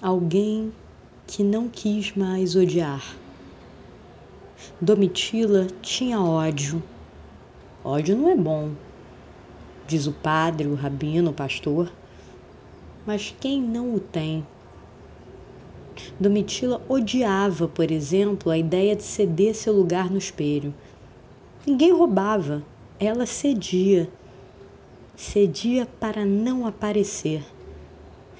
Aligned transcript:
alguém 0.00 0.72
que 1.26 1.42
não 1.42 1.68
quis 1.68 2.14
mais 2.14 2.54
odiar. 2.54 3.16
Domitila 4.80 5.66
tinha 5.82 6.20
ódio. 6.20 6.80
Ódio 7.84 8.16
não 8.16 8.28
é 8.28 8.36
bom, 8.36 8.70
diz 9.88 10.06
o 10.06 10.12
padre, 10.12 10.68
o 10.68 10.74
rabino, 10.74 11.30
o 11.30 11.34
pastor. 11.34 11.92
Mas 13.04 13.34
quem 13.40 13.60
não 13.60 13.94
o 13.94 14.00
tem? 14.00 14.46
Domitila 16.20 16.80
odiava, 16.88 17.66
por 17.66 17.90
exemplo, 17.90 18.52
a 18.52 18.58
ideia 18.58 18.94
de 18.94 19.02
ceder 19.02 19.54
seu 19.54 19.72
lugar 19.72 20.10
no 20.10 20.18
espelho. 20.18 20.72
Ninguém 21.66 21.92
roubava, 21.92 22.62
ela 23.00 23.26
cedia. 23.26 24.08
Cedia 25.16 25.86
para 25.98 26.24
não 26.24 26.66
aparecer. 26.66 27.44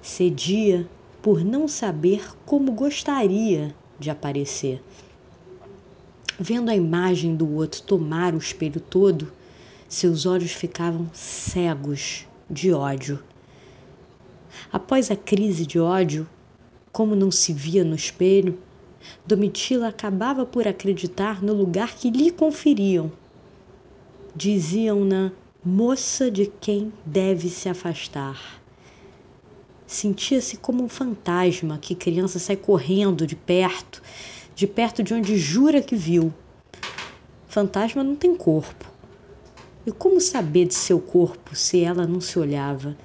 Cedia 0.00 0.88
por 1.22 1.44
não 1.44 1.68
saber 1.68 2.34
como 2.46 2.72
gostaria 2.72 3.74
de 3.98 4.10
aparecer. 4.10 4.82
Vendo 6.38 6.70
a 6.70 6.74
imagem 6.74 7.36
do 7.36 7.52
outro 7.54 7.82
tomar 7.82 8.34
o 8.34 8.38
espelho 8.38 8.80
todo, 8.80 9.30
seus 9.88 10.24
olhos 10.24 10.52
ficavam 10.52 11.10
cegos 11.12 12.26
de 12.48 12.72
ódio. 12.72 13.22
Após 14.72 15.10
a 15.10 15.16
crise 15.16 15.66
de 15.66 15.78
ódio, 15.78 16.28
como 16.92 17.14
não 17.14 17.30
se 17.30 17.52
via 17.52 17.84
no 17.84 17.94
espelho, 17.94 18.58
Domitila 19.26 19.88
acabava 19.88 20.46
por 20.46 20.66
acreditar 20.66 21.42
no 21.42 21.52
lugar 21.52 21.94
que 21.94 22.10
lhe 22.10 22.30
conferiam. 22.30 23.10
Diziam-na 24.34 25.32
moça 25.64 26.30
de 26.30 26.46
quem 26.46 26.92
deve 27.04 27.48
se 27.48 27.68
afastar. 27.68 28.59
Sentia-se 29.90 30.56
como 30.56 30.84
um 30.84 30.88
fantasma 30.88 31.76
que 31.76 31.96
criança 31.96 32.38
sai 32.38 32.54
correndo 32.54 33.26
de 33.26 33.34
perto, 33.34 34.00
de 34.54 34.64
perto 34.64 35.02
de 35.02 35.12
onde 35.12 35.36
jura 35.36 35.82
que 35.82 35.96
viu. 35.96 36.32
Fantasma 37.48 38.04
não 38.04 38.14
tem 38.14 38.36
corpo. 38.36 38.88
E 39.84 39.90
como 39.90 40.20
saber 40.20 40.66
de 40.66 40.74
seu 40.74 41.00
corpo 41.00 41.56
se 41.56 41.82
ela 41.82 42.06
não 42.06 42.20
se 42.20 42.38
olhava? 42.38 42.96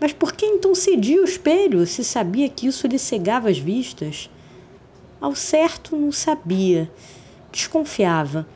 Mas 0.00 0.14
por 0.14 0.32
que 0.32 0.46
então 0.46 0.74
cedia 0.74 1.20
o 1.20 1.26
espelho 1.26 1.86
se 1.86 2.02
sabia 2.02 2.48
que 2.48 2.66
isso 2.66 2.86
lhe 2.86 2.98
cegava 2.98 3.50
as 3.50 3.58
vistas? 3.58 4.30
Ao 5.20 5.34
certo, 5.34 5.94
não 5.94 6.10
sabia. 6.10 6.90
Desconfiava. 7.52 8.48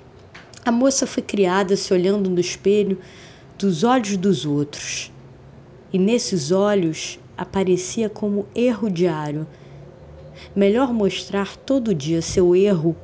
A 0.64 0.72
moça 0.72 1.06
foi 1.06 1.22
criada 1.22 1.76
se 1.76 1.92
olhando 1.92 2.30
no 2.30 2.40
espelho 2.40 2.98
dos 3.58 3.84
olhos 3.84 4.16
dos 4.16 4.46
outros 4.46 5.12
e 5.92 5.98
nesses 5.98 6.50
olhos 6.50 7.18
aparecia 7.36 8.08
como 8.08 8.46
erro 8.54 8.90
diário. 8.90 9.46
Melhor 10.54 10.92
mostrar 10.92 11.56
todo 11.56 11.94
dia 11.94 12.20
seu 12.20 12.54
erro 12.54 12.96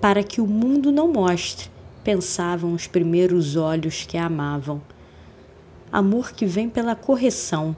para 0.00 0.22
que 0.22 0.40
o 0.40 0.46
mundo 0.46 0.92
não 0.92 1.12
mostre, 1.12 1.70
pensavam 2.04 2.72
os 2.72 2.86
primeiros 2.86 3.56
olhos 3.56 4.04
que 4.06 4.16
a 4.16 4.26
amavam. 4.26 4.80
Amor 5.90 6.32
que 6.32 6.46
vem 6.46 6.68
pela 6.68 6.94
correção 6.94 7.74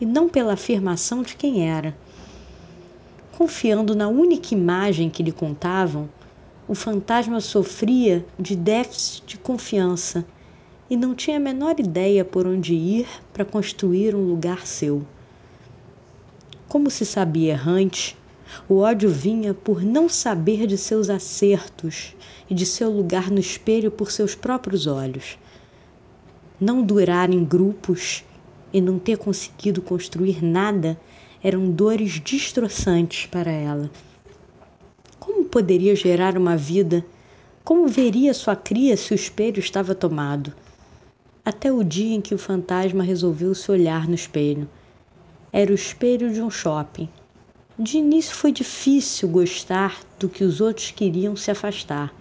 e 0.00 0.06
não 0.06 0.28
pela 0.28 0.52
afirmação 0.52 1.22
de 1.22 1.36
quem 1.36 1.68
era. 1.68 1.96
Confiando 3.36 3.94
na 3.94 4.08
única 4.08 4.54
imagem 4.54 5.10
que 5.10 5.22
lhe 5.22 5.32
contavam, 5.32 6.08
o 6.68 6.74
fantasma 6.74 7.40
sofria 7.40 8.24
de 8.38 8.56
déficit 8.56 9.26
de 9.26 9.38
confiança 9.38 10.24
e 10.88 10.96
não 10.96 11.14
tinha 11.14 11.36
a 11.36 11.40
menor 11.40 11.80
ideia 11.80 12.24
por 12.24 12.46
onde 12.46 12.74
ir 12.74 13.06
para 13.32 13.44
construir 13.44 14.14
um 14.14 14.24
lugar 14.26 14.66
seu. 14.66 15.04
Como 16.68 16.90
se 16.90 17.04
sabia 17.04 17.52
errante, 17.52 18.16
o 18.68 18.78
ódio 18.78 19.10
vinha 19.10 19.52
por 19.52 19.82
não 19.82 20.08
saber 20.08 20.66
de 20.66 20.78
seus 20.78 21.10
acertos 21.10 22.14
e 22.48 22.54
de 22.54 22.64
seu 22.64 22.90
lugar 22.90 23.30
no 23.30 23.40
espelho 23.40 23.90
por 23.90 24.10
seus 24.12 24.34
próprios 24.34 24.86
olhos. 24.86 25.38
Não 26.60 26.82
durar 26.82 27.32
em 27.32 27.44
grupos 27.44 28.24
e 28.72 28.80
não 28.80 28.98
ter 28.98 29.18
conseguido 29.18 29.82
construir 29.82 30.42
nada 30.42 30.98
eram 31.42 31.70
dores 31.70 32.18
destroçantes 32.20 33.26
para 33.26 33.50
ela. 33.50 33.90
Como 35.18 35.44
poderia 35.44 35.94
gerar 35.94 36.36
uma 36.36 36.56
vida? 36.56 37.04
Como 37.64 37.88
veria 37.88 38.32
sua 38.32 38.54
cria 38.54 38.96
se 38.96 39.12
o 39.12 39.14
espelho 39.14 39.58
estava 39.58 39.94
tomado? 39.94 40.52
Até 41.46 41.72
o 41.72 41.82
dia 41.82 42.14
em 42.14 42.20
que 42.20 42.34
o 42.34 42.38
fantasma 42.38 43.02
resolveu 43.02 43.54
se 43.54 43.70
olhar 43.70 44.06
no 44.06 44.14
espelho. 44.14 44.68
Era 45.50 45.72
o 45.72 45.74
espelho 45.74 46.30
de 46.30 46.42
um 46.42 46.50
shopping. 46.50 47.08
De 47.78 47.96
início 47.96 48.34
foi 48.34 48.52
difícil 48.52 49.30
gostar 49.30 49.98
do 50.18 50.28
que 50.28 50.44
os 50.44 50.60
outros 50.60 50.90
queriam 50.90 51.34
se 51.34 51.50
afastar, 51.50 52.12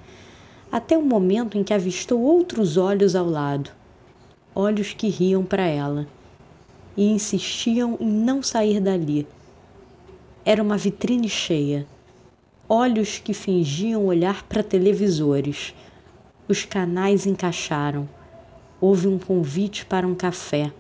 até 0.72 0.98
o 0.98 1.02
momento 1.02 1.58
em 1.58 1.64
que 1.64 1.74
avistou 1.74 2.22
outros 2.22 2.78
olhos 2.78 3.18
ao 3.18 3.30
lado 3.30 3.72
olhos 4.56 4.94
que 4.94 5.10
riam 5.10 5.44
para 5.44 5.66
ela 5.66 6.08
e 6.96 7.12
insistiam 7.12 7.98
em 8.00 8.08
não 8.08 8.42
sair 8.42 8.80
dali. 8.80 9.28
Era 10.46 10.64
uma 10.64 10.78
vitrine 10.78 11.28
cheia, 11.28 11.86
olhos 12.70 13.20
que 13.20 13.34
fingiam 13.34 14.06
olhar 14.06 14.44
para 14.44 14.64
televisores. 14.64 15.76
Os 16.48 16.64
canais 16.64 17.26
encaixaram 17.26 18.08
houve 18.86 19.08
um 19.08 19.18
convite 19.18 19.84
para 19.84 20.06
um 20.06 20.14
café. 20.14 20.72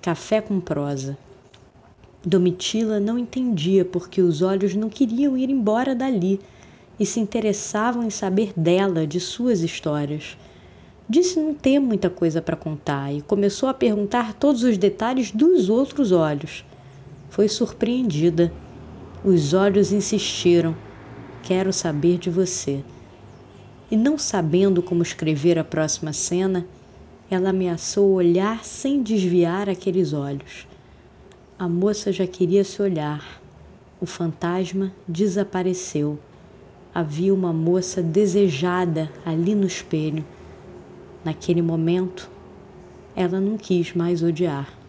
Café 0.00 0.40
com 0.40 0.60
prosa. 0.60 1.18
Domitila 2.24 3.00
não 3.00 3.18
entendia 3.18 3.84
porque 3.84 4.22
os 4.22 4.42
olhos 4.42 4.76
não 4.76 4.88
queriam 4.88 5.36
ir 5.36 5.50
embora 5.50 5.92
dali 5.92 6.38
e 7.00 7.04
se 7.04 7.18
interessavam 7.18 8.04
em 8.04 8.10
saber 8.10 8.52
dela, 8.56 9.08
de 9.08 9.18
suas 9.18 9.60
histórias. 9.62 10.38
Disse 11.08 11.40
não 11.40 11.52
ter 11.52 11.80
muita 11.80 12.08
coisa 12.08 12.40
para 12.40 12.54
contar 12.54 13.12
e 13.12 13.22
começou 13.22 13.68
a 13.68 13.74
perguntar 13.74 14.34
todos 14.34 14.62
os 14.62 14.78
detalhes 14.78 15.32
dos 15.32 15.68
outros 15.68 16.12
olhos. 16.12 16.64
Foi 17.28 17.48
surpreendida. 17.48 18.52
Os 19.24 19.52
olhos 19.52 19.90
insistiram: 19.90 20.76
Quero 21.42 21.72
saber 21.72 22.18
de 22.18 22.30
você. 22.30 22.84
E 23.90 23.96
não 23.96 24.16
sabendo 24.16 24.80
como 24.80 25.02
escrever 25.02 25.58
a 25.58 25.64
próxima 25.64 26.12
cena, 26.12 26.64
ela 27.30 27.50
ameaçou 27.50 28.10
olhar 28.10 28.64
sem 28.64 29.02
desviar 29.02 29.68
aqueles 29.68 30.12
olhos. 30.12 30.66
A 31.56 31.68
moça 31.68 32.10
já 32.10 32.26
queria 32.26 32.64
se 32.64 32.82
olhar. 32.82 33.40
O 34.00 34.06
fantasma 34.06 34.90
desapareceu. 35.06 36.18
Havia 36.92 37.32
uma 37.32 37.52
moça 37.52 38.02
desejada 38.02 39.08
ali 39.24 39.54
no 39.54 39.66
espelho. 39.66 40.24
Naquele 41.24 41.62
momento, 41.62 42.28
ela 43.14 43.38
não 43.40 43.56
quis 43.56 43.94
mais 43.94 44.24
odiar. 44.24 44.79